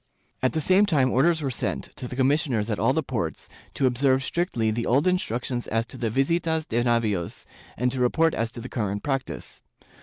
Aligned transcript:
^ 0.01 0.03
At 0.41 0.53
the 0.53 0.61
same 0.61 0.87
time 0.87 1.11
orders 1.11 1.43
were 1.43 1.51
sent, 1.51 1.95
to 1.97 2.07
the 2.07 2.15
commissioners 2.15 2.71
at 2.71 2.79
all 2.79 2.91
the 2.91 3.03
ports, 3.03 3.47
to 3.75 3.85
observe 3.85 4.23
strictly 4.23 4.71
the 4.71 4.87
old 4.87 5.05
instructions 5.05 5.67
as 5.67 5.85
to 5.85 5.97
the 5.99 6.09
visitas 6.09 6.65
de 6.67 6.83
navios 6.83 7.45
and 7.77 7.91
to 7.91 7.99
report 7.99 8.33
as 8.33 8.49
to 8.53 8.59
the 8.61 8.67
current 8.67 9.03
practice. 9.03 9.61